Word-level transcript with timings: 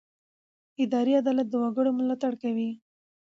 اداري 0.83 1.13
عدالت 1.21 1.47
د 1.49 1.55
وګړو 1.63 1.91
ملاتړ 1.99 2.33
کوي. 2.43 2.69